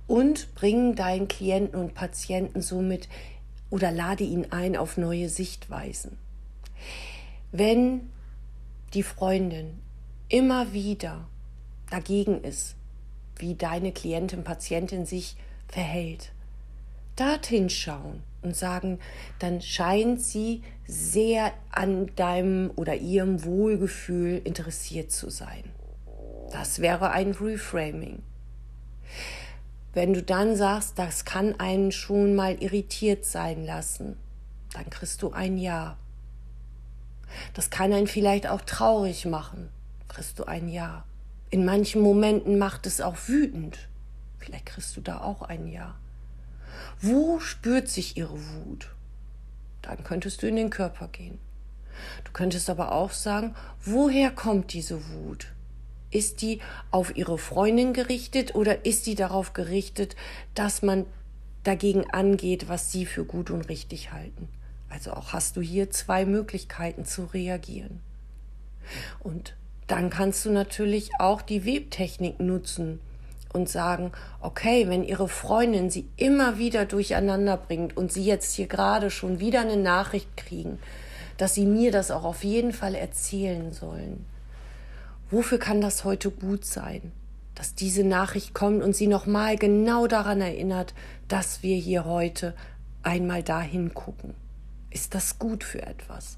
und 0.08 0.53
bring 0.55 0.96
deinen 0.96 1.27
Klienten 1.27 1.79
und 1.79 1.93
Patienten 1.93 2.62
somit 2.62 3.08
oder 3.70 3.91
lade 3.91 4.24
ihn 4.24 4.48
ein 4.51 4.75
auf 4.75 4.98
neue 4.98 5.29
Sichtweisen. 5.29 6.17
Wenn 7.51 8.10
die 8.93 9.03
Freundin 9.03 9.79
immer 10.29 10.74
wieder 10.74 11.27
dagegen 11.89 12.43
ist, 12.43 12.75
wie 13.38 13.55
deine 13.55 13.91
Klientin, 13.91 14.43
Patientin 14.43 15.05
sich 15.05 15.36
verhält, 15.67 16.31
dorthin 17.15 17.70
schauen 17.70 18.24
und 18.41 18.55
sagen, 18.55 19.00
dann 19.39 19.62
scheint 19.62 20.22
sie 20.22 20.63
sehr 20.86 21.53
an 21.72 22.13
deinem 22.15 22.72
oder 22.75 22.96
ihrem 22.96 23.43
Wohlgefühl 23.43 24.41
interessiert 24.43 25.12
zu 25.12 25.29
sein. 25.29 25.63
Das 26.51 26.79
wäre 26.79 27.12
ein 27.12 27.31
Reframing. 27.31 28.24
Wenn 29.94 30.14
du 30.14 30.24
dann 30.24 30.56
sagst, 30.56 30.98
das 30.98 31.26
kann 31.26 31.60
einen 31.60 31.92
schon 31.92 32.34
mal 32.34 32.56
irritiert 32.62 33.26
sein 33.26 33.66
lassen, 33.66 34.18
dann 34.74 34.90
kriegst 34.90 35.22
du 35.22 35.32
ein 35.32 35.58
Ja. 35.58 35.98
Das 37.54 37.70
kann 37.70 37.92
einen 37.92 38.08
vielleicht 38.08 38.48
auch 38.48 38.62
traurig 38.62 39.26
machen, 39.26 39.70
kriegst 40.08 40.40
du 40.40 40.46
ein 40.46 40.70
Ja. 40.70 41.04
In 41.50 41.66
manchen 41.66 42.02
Momenten 42.02 42.58
macht 42.58 42.88
es 42.88 43.02
auch 43.02 43.18
wütend, 43.28 43.90
vielleicht 44.38 44.66
kriegst 44.66 44.96
du 44.96 45.02
da 45.02 45.20
auch 45.20 45.42
ein 45.42 45.68
Ja. 45.68 45.96
Wo 47.02 47.40
spürt 47.40 47.90
sich 47.90 48.16
ihre 48.16 48.40
Wut? 48.40 48.96
Dann 49.82 50.04
könntest 50.04 50.42
du 50.42 50.48
in 50.48 50.56
den 50.56 50.70
Körper 50.70 51.10
gehen. 51.10 51.40
Du 52.24 52.32
könntest 52.32 52.70
aber 52.70 52.94
auch 52.94 53.12
sagen, 53.12 53.56
woher 53.84 54.32
kommt 54.32 54.72
diese 54.74 55.10
Wut? 55.10 55.48
Ist 56.12 56.41
die 56.41 56.60
auf 56.91 57.15
ihre 57.15 57.38
Freundin 57.38 57.94
gerichtet 57.94 58.53
oder 58.53 58.86
ist 58.86 59.08
die 59.08 59.15
darauf 59.15 59.53
gerichtet, 59.53 60.15
dass 60.53 60.82
man 60.82 61.06
dagegen 61.63 62.10
angeht, 62.12 62.68
was 62.68 62.91
sie 62.91 63.06
für 63.06 63.24
gut 63.25 63.50
und 63.50 63.70
richtig 63.70 64.12
halten? 64.12 64.50
Also 64.89 65.13
auch 65.13 65.34
hast 65.34 65.56
du 65.56 65.62
hier 65.62 65.89
zwei 65.89 66.25
Möglichkeiten 66.25 67.06
zu 67.06 67.24
reagieren. 67.25 68.01
Und 69.20 69.56
dann 69.88 70.10
kannst 70.10 70.46
du 70.46 70.51
natürlich 70.51 71.12
auch 71.20 71.41
die 71.41 71.65
Webtechnik 71.65 72.39
nutzen 72.39 73.00
und 73.53 73.70
sagen, 73.70 74.12
okay, 74.39 74.88
wenn 74.88 75.03
ihre 75.03 75.27
Freundin 75.27 75.89
sie 75.89 76.08
immer 76.18 76.58
wieder 76.58 76.86
durcheinander 76.86 77.58
bringt 77.58 77.96
und 77.98 78.12
sie 78.12 78.24
jetzt 78.24 78.53
hier 78.53 78.68
gerade 78.68 79.10
schon 79.10 79.39
wieder 79.39 79.62
eine 79.62 79.77
Nachricht 79.77 80.36
kriegen, 80.38 80.80
dass 81.38 81.56
sie 81.56 81.65
mir 81.65 81.91
das 81.91 82.12
auch 82.12 82.24
auf 82.24 82.44
jeden 82.44 82.72
Fall 82.72 82.96
erzählen 82.96 83.72
sollen, 83.74 84.25
Wofür 85.32 85.60
kann 85.60 85.80
das 85.80 86.04
heute 86.04 86.30
gut 86.30 86.66
sein? 86.66 87.14
Dass 87.56 87.74
diese 87.74 88.04
Nachricht 88.04 88.54
kommt 88.54 88.84
und 88.84 88.94
sie 88.94 89.08
nochmal 89.08 89.56
genau 89.56 90.06
daran 90.08 90.42
erinnert, 90.42 90.94
dass 91.30 91.64
wir 91.64 91.78
hier 91.78 92.04
heute 92.04 92.54
einmal 93.02 93.42
dahin 93.42 93.94
gucken. 93.94 94.36
Ist 94.90 95.16
das 95.16 95.40
gut 95.40 95.64
für 95.64 95.82
etwas? 95.84 96.38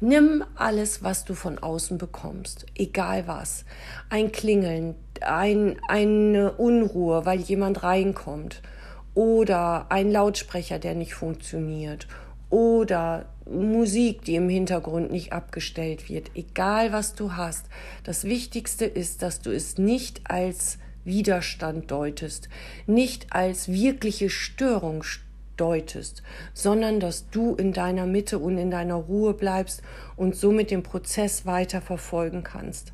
Nimm 0.00 0.44
alles, 0.56 1.02
was 1.02 1.24
du 1.24 1.34
von 1.34 1.58
außen 1.58 1.96
bekommst, 1.96 2.66
egal 2.74 3.26
was. 3.26 3.64
Ein 4.10 4.30
Klingeln, 4.30 4.94
ein, 5.22 5.80
eine 5.88 6.52
Unruhe, 6.52 7.24
weil 7.24 7.40
jemand 7.40 7.82
reinkommt 7.82 8.60
oder 9.14 9.86
ein 9.88 10.12
Lautsprecher, 10.12 10.78
der 10.78 10.94
nicht 10.94 11.14
funktioniert 11.14 12.06
oder 12.50 13.26
Musik, 13.48 14.24
die 14.24 14.34
im 14.34 14.48
Hintergrund 14.48 15.10
nicht 15.10 15.32
abgestellt 15.32 16.08
wird, 16.08 16.30
egal 16.34 16.92
was 16.92 17.14
du 17.14 17.32
hast. 17.34 17.66
Das 18.04 18.24
Wichtigste 18.24 18.84
ist, 18.84 19.22
dass 19.22 19.40
du 19.40 19.50
es 19.50 19.78
nicht 19.78 20.22
als 20.24 20.78
Widerstand 21.04 21.90
deutest, 21.90 22.48
nicht 22.86 23.32
als 23.32 23.68
wirkliche 23.68 24.28
Störung 24.28 25.04
deutest, 25.56 26.22
sondern 26.52 27.00
dass 27.00 27.30
du 27.30 27.54
in 27.54 27.72
deiner 27.72 28.06
Mitte 28.06 28.38
und 28.38 28.58
in 28.58 28.70
deiner 28.70 28.96
Ruhe 28.96 29.32
bleibst 29.32 29.82
und 30.16 30.36
somit 30.36 30.70
den 30.70 30.82
Prozess 30.82 31.46
weiter 31.46 31.80
verfolgen 31.80 32.42
kannst 32.42 32.92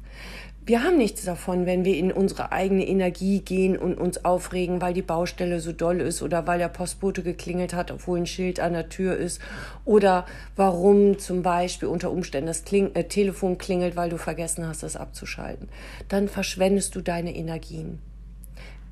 wir 0.64 0.84
haben 0.84 0.96
nichts 0.96 1.24
davon, 1.24 1.66
wenn 1.66 1.84
wir 1.84 1.96
in 1.96 2.12
unsere 2.12 2.52
eigene 2.52 2.86
Energie 2.86 3.40
gehen 3.40 3.76
und 3.76 3.98
uns 3.98 4.24
aufregen, 4.24 4.80
weil 4.80 4.94
die 4.94 5.02
Baustelle 5.02 5.58
so 5.58 5.72
doll 5.72 6.00
ist 6.00 6.22
oder 6.22 6.46
weil 6.46 6.60
der 6.60 6.68
Postbote 6.68 7.22
geklingelt 7.22 7.74
hat, 7.74 7.90
obwohl 7.90 8.18
ein 8.18 8.26
Schild 8.26 8.60
an 8.60 8.72
der 8.72 8.88
Tür 8.88 9.16
ist 9.16 9.40
oder 9.84 10.24
warum 10.54 11.18
zum 11.18 11.42
Beispiel 11.42 11.88
unter 11.88 12.12
Umständen 12.12 12.46
das 12.46 12.64
Kling 12.64 12.94
äh, 12.94 13.04
Telefon 13.04 13.58
klingelt, 13.58 13.96
weil 13.96 14.10
du 14.10 14.18
vergessen 14.18 14.66
hast, 14.66 14.84
das 14.84 14.96
abzuschalten. 14.96 15.68
Dann 16.08 16.28
verschwendest 16.28 16.94
du 16.94 17.00
deine 17.00 17.34
Energien. 17.34 17.98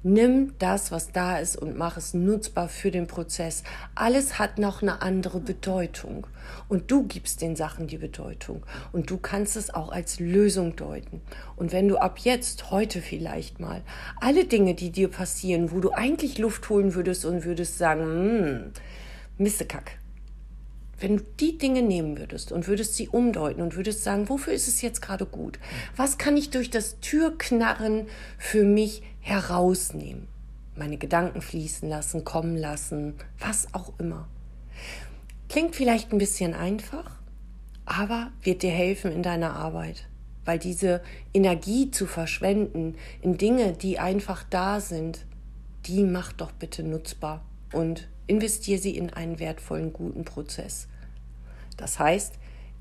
Nimm 0.02 0.54
das, 0.58 0.90
was 0.90 1.12
da 1.12 1.38
ist 1.38 1.56
und 1.56 1.76
mach 1.76 1.98
es 1.98 2.14
nutzbar 2.14 2.70
für 2.70 2.90
den 2.90 3.06
Prozess. 3.06 3.64
Alles 3.94 4.38
hat 4.38 4.58
noch 4.58 4.80
eine 4.80 5.02
andere 5.02 5.40
Bedeutung. 5.40 6.26
Und 6.68 6.90
du 6.90 7.02
gibst 7.02 7.42
den 7.42 7.54
Sachen 7.54 7.86
die 7.86 7.98
Bedeutung. 7.98 8.64
Und 8.92 9.10
du 9.10 9.18
kannst 9.18 9.56
es 9.56 9.68
auch 9.74 9.92
als 9.92 10.18
Lösung 10.18 10.74
deuten. 10.74 11.20
Und 11.54 11.72
wenn 11.72 11.86
du 11.86 11.98
ab 11.98 12.18
jetzt, 12.20 12.70
heute 12.70 13.02
vielleicht 13.02 13.60
mal, 13.60 13.82
alle 14.22 14.46
Dinge, 14.46 14.74
die 14.74 14.90
dir 14.90 15.08
passieren, 15.08 15.70
wo 15.70 15.80
du 15.80 15.92
eigentlich 15.92 16.38
Luft 16.38 16.70
holen 16.70 16.94
würdest 16.94 17.26
und 17.26 17.44
würdest 17.44 17.76
sagen, 17.76 18.02
hm, 18.02 18.72
Mistekack, 19.36 19.98
wenn 20.98 21.18
du 21.18 21.24
die 21.40 21.58
Dinge 21.58 21.82
nehmen 21.82 22.18
würdest 22.18 22.52
und 22.52 22.68
würdest 22.68 22.94
sie 22.94 23.08
umdeuten 23.08 23.62
und 23.62 23.76
würdest 23.76 24.02
sagen, 24.04 24.28
wofür 24.30 24.52
ist 24.52 24.68
es 24.68 24.80
jetzt 24.80 25.02
gerade 25.02 25.26
gut? 25.26 25.58
Was 25.96 26.16
kann 26.18 26.36
ich 26.36 26.50
durch 26.50 26.70
das 26.70 27.00
Türknarren 27.00 28.06
für 28.38 28.64
mich 28.64 29.02
herausnehmen? 29.20 30.28
Meine 30.76 30.96
Gedanken 30.96 31.42
fließen 31.42 31.88
lassen, 31.88 32.24
kommen 32.24 32.56
lassen, 32.56 33.14
was 33.38 33.74
auch 33.74 33.92
immer. 33.98 34.28
Klingt 35.48 35.74
vielleicht 35.74 36.12
ein 36.12 36.18
bisschen 36.18 36.54
einfach, 36.54 37.20
aber 37.84 38.30
wird 38.42 38.62
dir 38.62 38.70
helfen 38.70 39.12
in 39.12 39.22
deiner 39.22 39.56
Arbeit. 39.56 40.06
Weil 40.44 40.58
diese 40.58 41.02
Energie 41.34 41.90
zu 41.90 42.06
verschwenden 42.06 42.96
in 43.20 43.36
Dinge, 43.36 43.72
die 43.72 43.98
einfach 43.98 44.44
da 44.48 44.80
sind, 44.80 45.26
die 45.86 46.04
mach 46.04 46.32
doch 46.32 46.52
bitte 46.52 46.82
nutzbar 46.82 47.44
und 47.72 48.08
investiere 48.26 48.80
sie 48.80 48.96
in 48.96 49.12
einen 49.12 49.38
wertvollen, 49.38 49.92
guten 49.92 50.24
Prozess. 50.24 50.88
Das 51.76 51.98
heißt, 51.98 52.34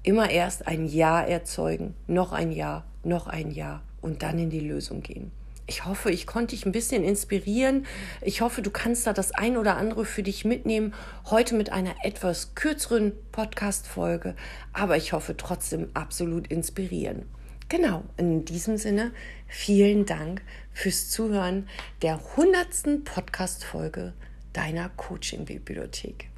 immer 0.03 0.29
erst 0.29 0.67
ein 0.67 0.85
Ja 0.85 1.21
erzeugen, 1.21 1.95
noch 2.07 2.33
ein 2.33 2.51
Ja, 2.51 2.85
noch 3.03 3.27
ein 3.27 3.51
Ja 3.51 3.81
und 4.01 4.23
dann 4.23 4.39
in 4.39 4.49
die 4.49 4.59
Lösung 4.59 5.01
gehen. 5.01 5.31
Ich 5.69 5.85
hoffe, 5.85 6.09
ich 6.09 6.25
konnte 6.25 6.55
dich 6.55 6.65
ein 6.65 6.71
bisschen 6.71 7.03
inspirieren. 7.03 7.85
Ich 8.21 8.41
hoffe, 8.41 8.63
du 8.63 8.71
kannst 8.71 9.05
da 9.05 9.13
das 9.13 9.31
ein 9.31 9.55
oder 9.55 9.77
andere 9.77 10.03
für 10.03 10.23
dich 10.23 10.43
mitnehmen. 10.43 10.95
Heute 11.29 11.53
mit 11.53 11.71
einer 11.71 11.93
etwas 12.03 12.55
kürzeren 12.55 13.11
Podcast-Folge, 13.31 14.35
aber 14.73 14.97
ich 14.97 15.13
hoffe 15.13 15.37
trotzdem 15.37 15.89
absolut 15.93 16.47
inspirieren. 16.47 17.27
Genau, 17.69 18.03
in 18.17 18.45
diesem 18.45 18.77
Sinne, 18.77 19.11
vielen 19.47 20.07
Dank 20.07 20.41
fürs 20.73 21.11
Zuhören 21.11 21.69
der 22.01 22.19
hundertsten 22.35 23.03
Podcast-Folge 23.03 24.13
deiner 24.53 24.89
Coaching-Bibliothek. 24.89 26.28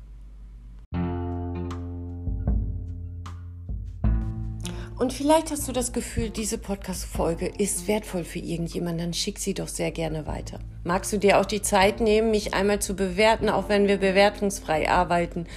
Und 5.01 5.13
vielleicht 5.13 5.49
hast 5.49 5.67
du 5.67 5.71
das 5.71 5.93
Gefühl, 5.93 6.29
diese 6.29 6.59
Podcast-Folge 6.59 7.47
ist 7.47 7.87
wertvoll 7.87 8.23
für 8.23 8.37
irgendjemanden, 8.37 8.99
dann 8.99 9.13
schick 9.15 9.39
sie 9.39 9.55
doch 9.55 9.67
sehr 9.67 9.89
gerne 9.89 10.27
weiter. 10.27 10.59
Magst 10.83 11.11
du 11.11 11.17
dir 11.17 11.39
auch 11.39 11.45
die 11.47 11.63
Zeit 11.63 12.01
nehmen, 12.01 12.29
mich 12.29 12.53
einmal 12.53 12.83
zu 12.83 12.95
bewerten, 12.95 13.49
auch 13.49 13.67
wenn 13.67 13.87
wir 13.87 13.97
bewertungsfrei 13.97 14.91
arbeiten? 14.91 15.47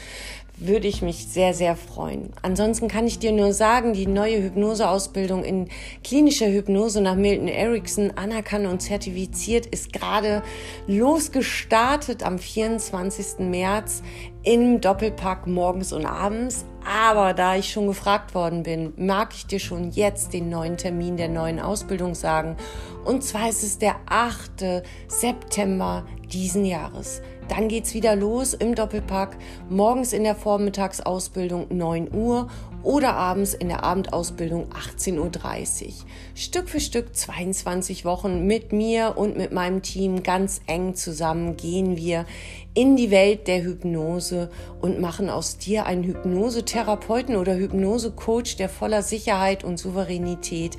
Würde 0.56 0.87
ich 0.87 1.02
mich 1.02 1.26
sehr, 1.26 1.52
sehr 1.52 1.76
freuen. 1.76 2.30
Ansonsten 2.42 2.88
kann 2.88 3.06
ich 3.06 3.18
dir 3.18 3.32
nur 3.32 3.52
sagen, 3.52 3.92
die 3.92 4.06
neue 4.06 4.42
Hypnoseausbildung 4.42 5.44
in 5.44 5.68
klinischer 6.04 6.46
Hypnose 6.46 7.00
nach 7.00 7.16
Milton 7.16 7.49
Erickson 7.49 8.12
anerkannt 8.12 8.66
und 8.66 8.80
zertifiziert 8.80 9.66
ist 9.66 9.92
gerade 9.92 10.42
losgestartet 10.87 12.23
am 12.23 12.38
24. 12.38 13.40
März 13.40 14.02
im 14.44 14.80
Doppelpack 14.80 15.46
morgens 15.46 15.92
und 15.92 16.06
abends. 16.06 16.64
Aber 16.84 17.32
da 17.32 17.56
ich 17.56 17.73
schon 17.73 17.87
gefragt 17.87 18.34
worden 18.34 18.62
bin, 18.62 18.92
mag 18.96 19.32
ich 19.34 19.46
dir 19.46 19.58
schon 19.58 19.90
jetzt 19.90 20.34
den 20.34 20.50
neuen 20.50 20.76
Termin 20.76 21.16
der 21.16 21.28
neuen 21.28 21.58
Ausbildung 21.58 22.14
sagen. 22.14 22.56
Und 23.04 23.25
zwar 23.25 23.49
ist 23.49 23.62
es 23.62 23.78
der 23.78 23.96
8. 24.06 24.82
September 25.08 26.04
diesen 26.30 26.64
Jahres. 26.64 27.23
Dann 27.49 27.69
geht's 27.69 27.93
wieder 27.95 28.17
los 28.17 28.55
im 28.55 28.75
Doppelpack, 28.75 29.37
morgens 29.69 30.13
in 30.13 30.25
der 30.25 30.35
Vormittagsausbildung 30.35 31.67
9 31.77 32.15
Uhr 32.15 32.49
oder 32.83 33.15
abends 33.15 33.55
in 33.55 33.69
der 33.69 33.83
Abendausbildung 33.83 34.69
18.30 34.73 35.87
Uhr. 35.87 35.93
Stück 36.35 36.69
für 36.69 36.81
Stück 36.81 37.15
22 37.15 38.05
Wochen 38.05 38.47
mit 38.47 38.73
mir 38.73 39.15
und 39.17 39.37
mit 39.37 39.53
meinem 39.53 39.83
Team 39.83 40.23
ganz 40.23 40.61
eng 40.67 40.95
zusammen 40.95 41.57
gehen 41.57 41.97
wir 41.97 42.27
in 42.75 42.97
die 42.97 43.11
Welt 43.11 43.47
der 43.47 43.63
Hypnose 43.63 44.51
und 44.81 45.01
machen 45.01 45.31
aus 45.31 45.59
dir 45.59 45.87
einen 45.87 46.05
Hypnosetherapeuten 46.05 47.37
oder 47.37 47.57
Hypnosecoach, 47.57 48.57
der 48.57 48.69
voller 48.69 49.03
Sicherheit 49.03 49.65
und 49.65 49.79
Souveränität 49.79 50.77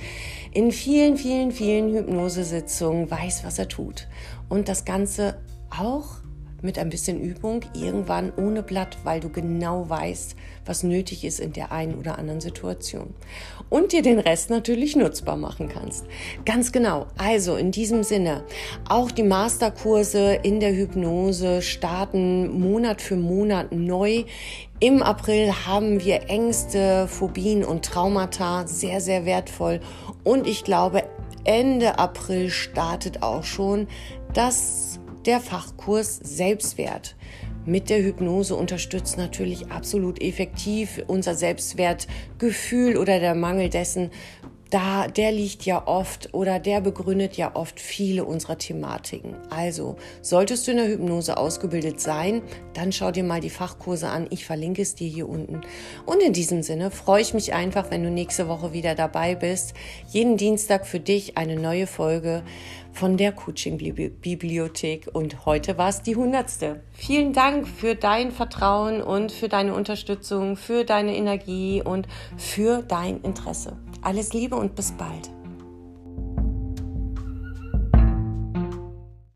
in 0.52 0.72
vielen, 0.72 1.18
vielen, 1.18 1.52
vielen 1.52 1.94
Hypnosesitzungen 1.94 3.10
weiß, 3.10 3.44
was 3.44 3.60
er 3.60 3.68
tut. 3.68 4.08
Und 4.50 4.68
das 4.68 4.86
Ganze 4.86 5.38
auch 5.70 6.25
mit 6.66 6.78
ein 6.80 6.90
bisschen 6.90 7.22
Übung 7.22 7.62
irgendwann 7.74 8.34
ohne 8.36 8.64
Blatt, 8.64 8.98
weil 9.04 9.20
du 9.20 9.30
genau 9.30 9.88
weißt, 9.88 10.36
was 10.66 10.84
nötig 10.84 11.24
ist 11.24 11.40
in 11.40 11.54
der 11.54 11.72
einen 11.72 11.96
oder 11.96 12.18
anderen 12.18 12.42
Situation. 12.42 13.14
Und 13.70 13.94
dir 13.94 14.02
den 14.02 14.20
Rest 14.20 14.50
natürlich 14.50 14.96
nutzbar 14.96 15.38
machen 15.38 15.70
kannst. 15.70 16.06
Ganz 16.46 16.72
genau. 16.72 17.06
Also 17.18 17.56
in 17.56 17.72
diesem 17.72 18.04
Sinne, 18.04 18.44
auch 18.90 19.12
die 19.12 19.24
Masterkurse 19.24 20.40
in 20.44 20.60
der 20.60 20.76
Hypnose 20.76 21.62
starten 21.62 22.60
Monat 22.60 23.02
für 23.02 23.16
Monat 23.16 23.72
neu. 23.72 24.26
Im 24.80 25.02
April 25.02 25.54
haben 25.66 26.04
wir 26.04 26.30
Ängste, 26.30 27.08
Phobien 27.08 27.64
und 27.64 27.86
Traumata, 27.86 28.68
sehr, 28.68 29.00
sehr 29.02 29.26
wertvoll. 29.26 29.80
Und 30.24 30.48
ich 30.48 30.64
glaube, 30.64 31.04
Ende 31.46 32.00
April 32.00 32.50
startet 32.50 33.22
auch 33.22 33.44
schon 33.44 33.88
das 34.34 34.85
der 35.26 35.40
Fachkurs 35.40 36.18
Selbstwert 36.18 37.16
mit 37.66 37.90
der 37.90 38.04
Hypnose 38.04 38.56
unterstützt 38.56 39.18
natürlich 39.18 39.72
absolut 39.72 40.22
effektiv 40.22 41.04
unser 41.08 41.34
Selbstwertgefühl 41.34 42.98
oder 42.98 43.20
der 43.20 43.34
Mangel 43.34 43.70
dessen 43.70 44.12
da, 44.72 45.08
der 45.08 45.32
liegt 45.32 45.64
ja 45.66 45.88
oft 45.88 46.34
oder 46.34 46.60
der 46.60 46.82
begründet 46.82 47.38
ja 47.38 47.56
oft 47.56 47.80
viele 47.80 48.26
unserer 48.26 48.58
Thematiken. 48.58 49.36
Also, 49.50 49.96
solltest 50.22 50.68
du 50.68 50.72
in 50.72 50.78
der 50.78 50.88
Hypnose 50.88 51.38
ausgebildet 51.38 52.02
sein, 52.02 52.42
dann 52.74 52.92
schau 52.92 53.12
dir 53.12 53.24
mal 53.24 53.42
die 53.42 53.50
Fachkurse 53.50 54.10
an. 54.10 54.28
Ich 54.32 54.46
verlinke 54.46 54.82
es 54.82 54.96
dir 54.96 55.08
hier 55.08 55.30
unten. 55.30 55.62
Und 56.06 56.22
in 56.22 56.34
diesem 56.34 56.64
Sinne 56.64 56.92
freue 56.92 57.22
ich 57.22 57.34
mich 57.34 57.54
einfach, 57.54 57.92
wenn 57.92 58.04
du 58.04 58.10
nächste 58.10 58.48
Woche 58.48 58.74
wieder 58.74 58.96
dabei 58.96 59.36
bist. 59.36 59.76
Jeden 60.10 60.36
Dienstag 60.36 60.88
für 60.88 61.00
dich 61.00 61.38
eine 61.38 61.56
neue 61.56 61.88
Folge 61.88 62.44
von 62.96 63.18
der 63.18 63.32
Coaching-Bibliothek. 63.32 65.10
Und 65.14 65.46
heute 65.46 65.78
war 65.78 65.90
es 65.90 66.02
die 66.02 66.16
hundertste. 66.16 66.82
Vielen 66.94 67.34
Dank 67.34 67.68
für 67.68 67.96
dein 67.96 68.32
Vertrauen 68.32 69.02
und 69.02 69.32
für 69.32 69.50
deine 69.50 69.74
Unterstützung, 69.74 70.56
für 70.56 70.86
deine 70.86 71.16
Energie 71.16 71.82
und 71.84 72.08
für 72.38 72.82
dein 72.82 73.22
Interesse. 73.22 73.78
Alles 74.02 74.34
Liebe 74.34 74.56
und 74.56 74.76
bis 74.76 74.92
bald. 74.94 75.30